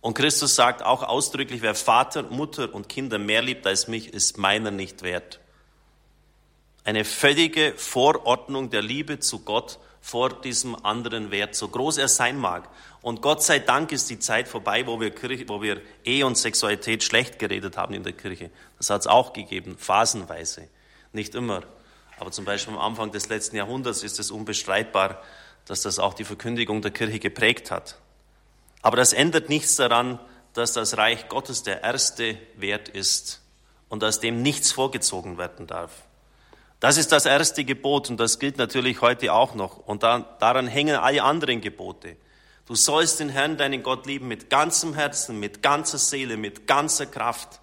Und 0.00 0.14
Christus 0.14 0.54
sagt 0.54 0.82
auch 0.82 1.02
ausdrücklich, 1.02 1.60
wer 1.60 1.74
Vater, 1.74 2.22
Mutter 2.22 2.72
und 2.72 2.88
Kinder 2.88 3.18
mehr 3.18 3.42
liebt 3.42 3.66
als 3.66 3.88
mich, 3.88 4.14
ist 4.14 4.38
meiner 4.38 4.70
nicht 4.70 5.02
wert. 5.02 5.40
Eine 6.84 7.04
völlige 7.04 7.74
Vorordnung 7.76 8.70
der 8.70 8.80
Liebe 8.80 9.18
zu 9.18 9.40
Gott 9.40 9.78
vor 10.00 10.40
diesem 10.40 10.74
anderen 10.84 11.30
Wert, 11.30 11.54
so 11.54 11.68
groß 11.68 11.98
er 11.98 12.08
sein 12.08 12.38
mag. 12.38 12.68
Und 13.02 13.22
Gott 13.22 13.42
sei 13.42 13.58
Dank 13.58 13.92
ist 13.92 14.10
die 14.10 14.18
Zeit 14.18 14.48
vorbei, 14.48 14.86
wo 14.86 15.00
wir, 15.00 15.10
Kirche, 15.10 15.48
wo 15.48 15.62
wir 15.62 15.80
Ehe 16.04 16.26
und 16.26 16.36
Sexualität 16.36 17.02
schlecht 17.02 17.38
geredet 17.38 17.76
haben 17.76 17.94
in 17.94 18.02
der 18.02 18.12
Kirche. 18.12 18.50
Das 18.76 18.90
hat 18.90 19.02
es 19.02 19.06
auch 19.06 19.32
gegeben, 19.32 19.76
phasenweise. 19.78 20.68
Nicht 21.12 21.34
immer. 21.34 21.62
Aber 22.18 22.32
zum 22.32 22.44
Beispiel 22.44 22.74
am 22.74 22.80
Anfang 22.80 23.12
des 23.12 23.28
letzten 23.28 23.56
Jahrhunderts 23.56 24.02
ist 24.02 24.18
es 24.18 24.30
unbestreitbar, 24.30 25.22
dass 25.66 25.82
das 25.82 25.98
auch 25.98 26.14
die 26.14 26.24
Verkündigung 26.24 26.82
der 26.82 26.90
Kirche 26.90 27.18
geprägt 27.18 27.70
hat. 27.70 27.98
Aber 28.82 28.96
das 28.96 29.12
ändert 29.12 29.48
nichts 29.48 29.76
daran, 29.76 30.18
dass 30.54 30.72
das 30.72 30.96
Reich 30.96 31.28
Gottes 31.28 31.62
der 31.62 31.82
erste 31.82 32.36
Wert 32.56 32.88
ist 32.88 33.42
und 33.88 34.02
dass 34.02 34.20
dem 34.20 34.42
nichts 34.42 34.72
vorgezogen 34.72 35.38
werden 35.38 35.66
darf. 35.66 36.07
Das 36.80 36.96
ist 36.96 37.10
das 37.10 37.26
erste 37.26 37.64
Gebot 37.64 38.08
und 38.08 38.18
das 38.20 38.38
gilt 38.38 38.56
natürlich 38.56 39.00
heute 39.00 39.32
auch 39.32 39.54
noch. 39.54 39.78
Und 39.78 40.02
da, 40.02 40.20
daran 40.38 40.68
hängen 40.68 40.96
alle 40.96 41.22
anderen 41.22 41.60
Gebote. 41.60 42.16
Du 42.66 42.74
sollst 42.74 43.18
den 43.18 43.30
Herrn, 43.30 43.56
deinen 43.56 43.82
Gott 43.82 44.06
lieben 44.06 44.28
mit 44.28 44.48
ganzem 44.50 44.94
Herzen, 44.94 45.40
mit 45.40 45.62
ganzer 45.62 45.98
Seele, 45.98 46.36
mit 46.36 46.66
ganzer 46.66 47.06
Kraft. 47.06 47.60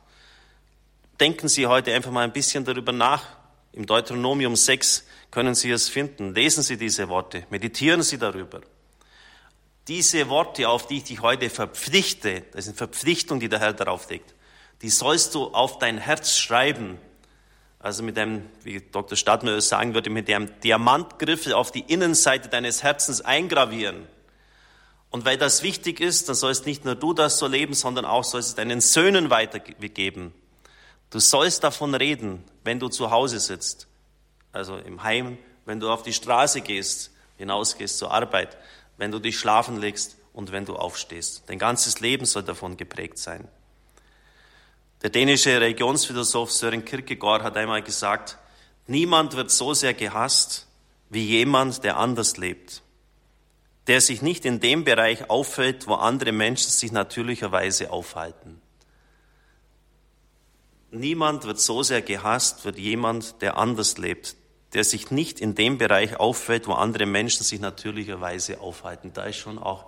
Denken 1.19 1.47
Sie 1.47 1.67
heute 1.67 1.93
einfach 1.93 2.11
mal 2.11 2.23
ein 2.23 2.33
bisschen 2.33 2.65
darüber 2.65 2.91
nach. 2.91 3.23
Im 3.71 3.85
Deuteronomium 3.85 4.55
6 4.55 5.05
können 5.31 5.55
Sie 5.55 5.71
es 5.71 5.87
finden. 5.87 6.33
Lesen 6.33 6.63
Sie 6.63 6.75
diese 6.75 7.07
Worte, 7.07 7.45
meditieren 7.49 8.03
Sie 8.03 8.17
darüber. 8.17 8.61
Diese 9.87 10.27
Worte, 10.29 10.67
auf 10.67 10.87
die 10.87 10.97
ich 10.97 11.03
dich 11.03 11.21
heute 11.21 11.49
verpflichte, 11.49 12.43
das 12.51 12.65
ist 12.65 12.69
eine 12.69 12.77
Verpflichtung, 12.77 13.39
die 13.39 13.47
der 13.47 13.59
Herr 13.59 13.73
darauf 13.73 14.09
legt, 14.09 14.33
die 14.81 14.89
sollst 14.89 15.35
du 15.35 15.53
auf 15.53 15.77
dein 15.77 15.99
Herz 15.99 16.35
schreiben 16.35 16.97
also 17.85 18.01
mit 18.01 18.17
einem, 18.17 18.49
wie 18.63 18.81
Dr. 18.81 19.15
Stadtmüller 19.15 19.61
sagen 19.61 19.93
würde, 19.93 20.09
mit 20.09 20.27
einem 20.27 20.59
Diamantgriffel 20.61 21.53
auf 21.53 21.71
die 21.71 21.81
Innenseite 21.81 22.49
deines 22.49 22.81
Herzens 22.81 23.21
eingravieren. 23.21 24.07
Und 25.11 25.23
weil 25.23 25.37
das 25.37 25.61
wichtig 25.61 25.99
ist, 25.99 26.27
dann 26.27 26.35
sollst 26.35 26.65
nicht 26.65 26.83
nur 26.83 26.95
du 26.95 27.13
das 27.13 27.37
so 27.37 27.45
leben, 27.45 27.75
sondern 27.75 28.05
auch 28.05 28.23
sollst 28.23 28.49
es 28.49 28.55
deinen 28.55 28.81
Söhnen 28.81 29.29
weitergeben. 29.29 30.33
Du 31.11 31.19
sollst 31.19 31.63
davon 31.63 31.93
reden, 31.93 32.43
wenn 32.63 32.79
du 32.79 32.87
zu 32.87 33.11
Hause 33.11 33.39
sitzt, 33.39 33.87
also 34.51 34.77
im 34.77 35.03
Heim, 35.03 35.37
wenn 35.65 35.79
du 35.79 35.91
auf 35.91 36.01
die 36.01 36.13
Straße 36.13 36.61
gehst, 36.61 37.11
hinausgehst 37.37 37.99
zur 37.99 38.11
Arbeit, 38.11 38.57
wenn 38.97 39.11
du 39.11 39.19
dich 39.19 39.37
schlafen 39.37 39.79
legst 39.79 40.17
und 40.33 40.51
wenn 40.51 40.65
du 40.65 40.75
aufstehst. 40.75 41.43
Dein 41.45 41.59
ganzes 41.59 41.99
Leben 41.99 42.25
soll 42.25 42.41
davon 42.41 42.77
geprägt 42.77 43.19
sein. 43.19 43.47
Der 45.05 45.11
dänische 45.11 45.61
Religionsphilosoph 45.61 46.51
Søren 46.51 46.83
Kierkegaard 46.83 47.43
hat 47.43 47.57
einmal 47.57 47.83
gesagt, 47.83 48.39
niemand 48.87 49.35
wird 49.35 49.51
so 49.51 49.75
sehr 49.75 49.93
gehasst 49.93 50.65
wie 51.11 51.23
jemand, 51.23 51.83
der 51.83 51.97
anders 51.97 52.37
lebt, 52.37 52.81
der 53.85 54.01
sich 54.01 54.23
nicht 54.23 54.45
in 54.45 54.59
dem 54.59 54.83
Bereich 54.83 55.29
auffällt, 55.29 55.85
wo 55.85 55.93
andere 55.93 56.31
Menschen 56.31 56.71
sich 56.71 56.91
natürlicherweise 56.91 57.91
aufhalten. 57.91 58.59
Niemand 60.89 61.43
wird 61.43 61.59
so 61.59 61.83
sehr 61.83 62.01
gehasst 62.01 62.65
wie 62.65 62.81
jemand, 62.81 63.43
der 63.43 63.57
anders 63.57 63.99
lebt, 63.99 64.35
der 64.73 64.83
sich 64.83 65.11
nicht 65.11 65.39
in 65.39 65.53
dem 65.53 65.77
Bereich 65.77 66.19
auffällt, 66.19 66.65
wo 66.65 66.73
andere 66.73 67.05
Menschen 67.05 67.43
sich 67.43 67.59
natürlicherweise 67.59 68.59
aufhalten. 68.59 69.13
Da 69.13 69.25
ist 69.25 69.37
schon 69.37 69.59
auch 69.59 69.85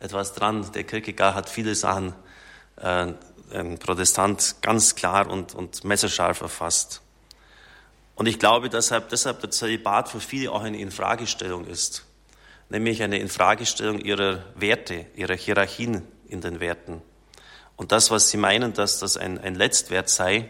etwas 0.00 0.32
dran. 0.32 0.72
Der 0.72 0.84
Kierkegaard 0.84 1.34
hat 1.34 1.50
viele 1.50 1.74
Sachen 1.74 2.14
äh, 2.76 3.12
ein 3.52 3.78
Protestant 3.78 4.56
ganz 4.62 4.94
klar 4.94 5.30
und, 5.30 5.54
und 5.54 5.84
messerscharf 5.84 6.40
erfasst. 6.40 7.00
Und 8.16 8.26
ich 8.26 8.38
glaube, 8.38 8.68
deshalb, 8.68 9.08
deshalb 9.08 9.40
der 9.40 9.50
Zölibat 9.50 10.08
für 10.08 10.20
viele 10.20 10.52
auch 10.52 10.62
eine 10.62 10.78
Infragestellung 10.78 11.66
ist, 11.66 12.04
nämlich 12.68 13.02
eine 13.02 13.18
Infragestellung 13.18 13.98
ihrer 13.98 14.44
Werte, 14.54 15.06
ihrer 15.16 15.34
Hierarchien 15.34 16.02
in 16.28 16.40
den 16.40 16.60
Werten. 16.60 17.02
Und 17.76 17.92
das, 17.92 18.10
was 18.10 18.30
sie 18.30 18.36
meinen, 18.36 18.72
dass 18.72 19.00
das 19.00 19.16
ein, 19.16 19.38
ein 19.38 19.56
Letztwert 19.56 20.08
sei, 20.08 20.48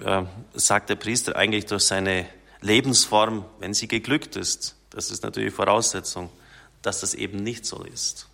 äh, 0.00 0.22
sagt 0.52 0.90
der 0.90 0.96
Priester 0.96 1.36
eigentlich 1.36 1.66
durch 1.66 1.84
seine 1.84 2.26
Lebensform, 2.60 3.44
wenn 3.60 3.72
sie 3.72 3.88
geglückt 3.88 4.36
ist, 4.36 4.76
das 4.90 5.10
ist 5.10 5.22
natürlich 5.22 5.54
Voraussetzung, 5.54 6.30
dass 6.82 7.00
das 7.00 7.14
eben 7.14 7.42
nicht 7.42 7.64
so 7.64 7.82
ist. 7.82 8.26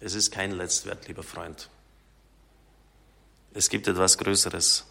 Es 0.00 0.14
ist 0.14 0.30
kein 0.30 0.52
Letztwert, 0.52 1.08
lieber 1.08 1.22
Freund. 1.22 1.68
Es 3.52 3.68
gibt 3.68 3.88
etwas 3.88 4.18
Größeres. 4.18 4.86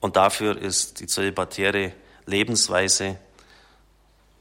Und 0.00 0.16
dafür 0.16 0.56
ist 0.60 1.00
die 1.00 1.06
zölibatäre 1.06 1.92
Lebensweise 2.26 3.18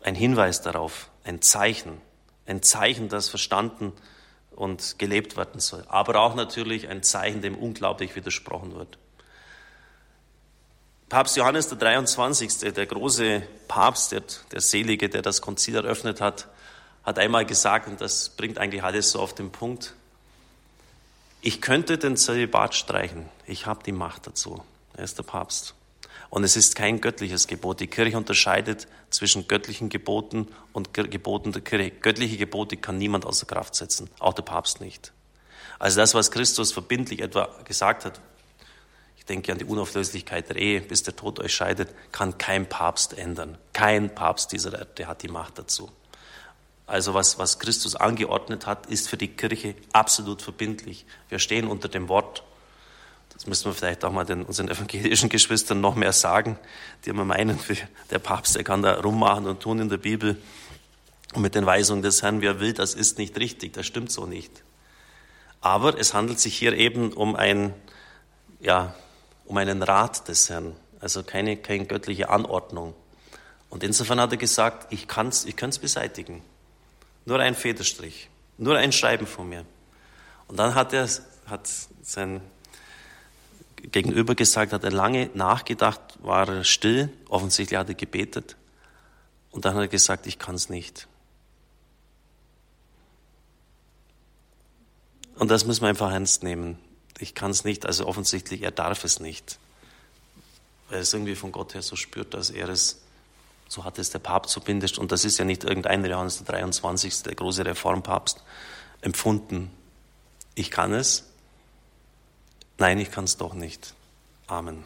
ein 0.01 0.15
Hinweis 0.15 0.61
darauf, 0.61 1.09
ein 1.23 1.41
Zeichen, 1.41 2.01
ein 2.45 2.63
Zeichen, 2.63 3.09
das 3.09 3.29
verstanden 3.29 3.93
und 4.51 4.97
gelebt 4.97 5.37
werden 5.37 5.59
soll, 5.59 5.83
aber 5.87 6.19
auch 6.21 6.35
natürlich 6.35 6.87
ein 6.87 7.03
Zeichen, 7.03 7.41
dem 7.41 7.55
unglaublich 7.55 8.15
widersprochen 8.15 8.75
wird. 8.75 8.97
Papst 11.09 11.35
Johannes 11.35 11.67
der 11.67 11.77
23., 11.77 12.73
der 12.73 12.85
große 12.85 13.43
Papst, 13.67 14.13
der, 14.13 14.23
der 14.51 14.61
Selige, 14.61 15.09
der 15.09 15.21
das 15.21 15.41
Konzil 15.41 15.75
eröffnet 15.75 16.21
hat, 16.21 16.47
hat 17.03 17.19
einmal 17.19 17.45
gesagt, 17.45 17.87
und 17.87 17.99
das 17.99 18.29
bringt 18.29 18.57
eigentlich 18.57 18.83
alles 18.83 19.11
so 19.11 19.19
auf 19.19 19.35
den 19.35 19.51
Punkt, 19.51 19.93
ich 21.41 21.61
könnte 21.61 21.97
den 21.97 22.17
Zölibat 22.17 22.75
streichen, 22.75 23.25
ich 23.45 23.65
habe 23.65 23.83
die 23.83 23.91
Macht 23.91 24.27
dazu. 24.27 24.63
Er 24.93 25.03
ist 25.03 25.17
der 25.17 25.23
Papst. 25.23 25.75
Und 26.29 26.43
es 26.43 26.55
ist 26.55 26.75
kein 26.75 27.01
göttliches 27.01 27.47
Gebot. 27.47 27.79
Die 27.79 27.87
Kirche 27.87 28.15
unterscheidet 28.15 28.87
zwischen 29.09 29.47
göttlichen 29.47 29.89
Geboten 29.89 30.47
und 30.71 30.93
Geboten 30.93 31.51
der 31.51 31.61
Kirche. 31.61 31.91
Göttliche 31.91 32.37
Gebote 32.37 32.77
kann 32.77 32.97
niemand 32.97 33.25
außer 33.25 33.45
Kraft 33.45 33.75
setzen, 33.75 34.09
auch 34.19 34.33
der 34.33 34.43
Papst 34.43 34.79
nicht. 34.79 35.11
Also 35.79 35.99
das, 35.99 36.13
was 36.13 36.31
Christus 36.31 36.71
verbindlich 36.71 37.21
etwa 37.21 37.49
gesagt 37.65 38.05
hat, 38.05 38.21
ich 39.17 39.25
denke 39.25 39.51
an 39.51 39.57
die 39.57 39.65
Unauflöslichkeit 39.65 40.49
der 40.49 40.55
Ehe, 40.55 40.81
bis 40.81 41.03
der 41.03 41.15
Tod 41.15 41.39
euch 41.39 41.53
scheidet, 41.53 41.89
kann 42.11 42.37
kein 42.37 42.67
Papst 42.67 43.17
ändern. 43.17 43.57
Kein 43.73 44.13
Papst 44.13 44.51
dieser 44.51 44.77
Erde 44.77 45.07
hat 45.07 45.23
die 45.23 45.27
Macht 45.27 45.57
dazu. 45.57 45.91
Also 46.91 47.13
was, 47.13 47.39
was 47.39 47.57
Christus 47.57 47.95
angeordnet 47.95 48.65
hat, 48.65 48.87
ist 48.87 49.07
für 49.07 49.15
die 49.15 49.29
Kirche 49.29 49.75
absolut 49.93 50.41
verbindlich. 50.41 51.05
Wir 51.29 51.39
stehen 51.39 51.67
unter 51.67 51.87
dem 51.87 52.09
Wort. 52.09 52.43
Das 53.33 53.47
müssen 53.47 53.63
wir 53.63 53.73
vielleicht 53.73 54.03
auch 54.03 54.11
mal 54.11 54.25
den, 54.25 54.43
unseren 54.43 54.67
evangelischen 54.67 55.29
Geschwistern 55.29 55.79
noch 55.79 55.95
mehr 55.95 56.11
sagen, 56.11 56.59
die 57.05 57.11
immer 57.11 57.23
meinen, 57.23 57.57
der 58.11 58.19
Papst, 58.19 58.57
der 58.57 58.65
kann 58.65 58.81
da 58.81 58.99
rummachen 58.99 59.47
und 59.47 59.61
tun 59.61 59.79
in 59.79 59.87
der 59.87 59.99
Bibel. 59.99 60.35
Und 61.33 61.43
mit 61.43 61.55
den 61.55 61.65
Weisungen 61.65 62.01
des 62.01 62.23
Herrn, 62.23 62.41
wer 62.41 62.59
will, 62.59 62.73
das 62.73 62.93
ist 62.93 63.17
nicht 63.17 63.39
richtig, 63.39 63.71
das 63.71 63.85
stimmt 63.85 64.11
so 64.11 64.25
nicht. 64.25 64.51
Aber 65.61 65.97
es 65.97 66.13
handelt 66.13 66.41
sich 66.41 66.57
hier 66.57 66.73
eben 66.73 67.13
um 67.13 67.37
ein, 67.37 67.73
ja, 68.59 68.93
um 69.45 69.55
einen 69.55 69.81
Rat 69.81 70.27
des 70.27 70.49
Herrn, 70.49 70.75
also 70.99 71.23
keine, 71.23 71.55
keine 71.55 71.85
göttliche 71.85 72.29
Anordnung. 72.29 72.95
Und 73.69 73.81
insofern 73.81 74.19
hat 74.19 74.33
er 74.33 74.37
gesagt, 74.37 74.91
ich 74.91 75.07
kann 75.07 75.29
es 75.29 75.45
ich 75.45 75.55
kann's 75.55 75.79
beseitigen. 75.79 76.43
Nur 77.25 77.39
ein 77.39 77.55
Federstrich, 77.55 78.29
nur 78.57 78.77
ein 78.77 78.91
Schreiben 78.91 79.27
von 79.27 79.47
mir. 79.49 79.65
Und 80.47 80.57
dann 80.57 80.75
hat 80.75 80.93
er 80.93 81.07
hat 81.45 81.69
sein 82.01 82.41
Gegenüber 83.77 84.35
gesagt, 84.35 84.73
hat 84.73 84.83
er 84.83 84.91
lange 84.91 85.29
nachgedacht, 85.33 86.01
war 86.21 86.63
still, 86.63 87.09
offensichtlich 87.29 87.79
hat 87.79 87.89
er 87.89 87.95
gebetet. 87.95 88.55
Und 89.51 89.65
dann 89.65 89.75
hat 89.75 89.81
er 89.81 89.87
gesagt, 89.87 90.27
ich 90.27 90.39
kann 90.39 90.55
es 90.55 90.69
nicht. 90.69 91.07
Und 95.35 95.49
das 95.49 95.65
müssen 95.65 95.81
wir 95.81 95.89
einfach 95.89 96.11
ernst 96.11 96.43
nehmen 96.43 96.77
ich 97.21 97.35
kann 97.35 97.51
es 97.51 97.63
nicht, 97.63 97.85
also 97.85 98.07
offensichtlich, 98.07 98.63
er 98.63 98.71
darf 98.71 99.03
es 99.03 99.19
nicht. 99.19 99.59
Weil 100.89 100.97
er 100.97 101.01
es 101.01 101.13
irgendwie 101.13 101.35
von 101.35 101.51
Gott 101.51 101.73
her 101.73 101.81
so 101.81 101.95
spürt, 101.95 102.33
dass 102.33 102.49
er 102.49 102.67
es, 102.69 103.01
so 103.71 103.85
hat 103.85 103.97
es 103.99 104.09
der 104.09 104.19
Papst 104.19 104.51
zumindest, 104.51 104.99
und 104.99 105.13
das 105.13 105.23
ist 105.23 105.37
ja 105.37 105.45
nicht 105.45 105.63
irgendein 105.63 106.03
Johannes 106.03 106.43
der 106.43 106.57
23., 106.57 107.23
der 107.23 107.35
große 107.35 107.65
Reformpapst, 107.65 108.43
empfunden. 108.99 109.71
Ich 110.55 110.71
kann 110.71 110.91
es. 110.91 111.23
Nein, 112.77 112.99
ich 112.99 113.11
kann 113.11 113.23
es 113.23 113.37
doch 113.37 113.53
nicht. 113.53 113.93
Amen. 114.47 114.85